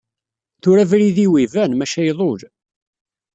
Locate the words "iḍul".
2.09-2.41